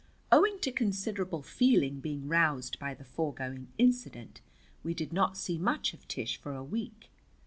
[0.31, 4.41] Owing to considerable feeling being roused by the foregoing incident,
[4.81, 7.11] we did not see much of Tish for a week.